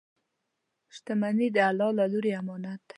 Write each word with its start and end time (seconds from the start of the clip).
•شتمني 0.95 1.47
د 1.55 1.57
الله 1.69 1.89
له 1.99 2.05
لورې 2.11 2.31
امانت 2.41 2.79
دی. 2.87 2.89